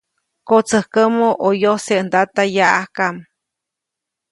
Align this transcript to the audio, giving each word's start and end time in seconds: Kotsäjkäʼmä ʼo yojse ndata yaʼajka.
Kotsäjkäʼmä 0.47 1.27
ʼo 1.41 1.49
yojse 1.63 1.95
ndata 2.05 2.43
yaʼajka. 2.55 3.05